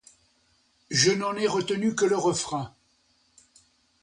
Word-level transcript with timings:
Je 0.89 1.11
n'en 1.11 1.35
ai 1.35 1.45
retenu 1.45 1.93
que 1.93 2.05
le 2.05 2.17
refrain. 2.17 2.73